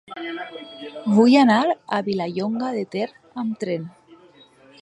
[1.17, 1.59] Vull anar
[1.99, 3.07] a Vilallonga de Ter
[3.43, 3.89] amb tren.